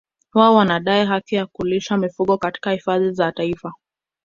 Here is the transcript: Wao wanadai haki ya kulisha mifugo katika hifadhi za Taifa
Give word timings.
Wao 0.33 0.55
wanadai 0.55 1.05
haki 1.05 1.35
ya 1.35 1.45
kulisha 1.45 1.97
mifugo 1.97 2.37
katika 2.37 2.71
hifadhi 2.71 3.11
za 3.11 3.31
Taifa 3.31 3.73